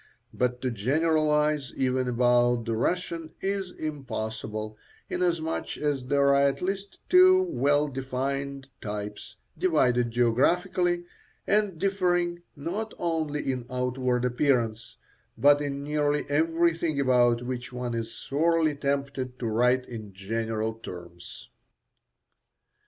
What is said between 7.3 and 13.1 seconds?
well defined types, divided geographically, and differing not